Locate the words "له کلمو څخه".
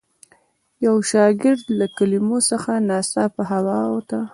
1.79-2.71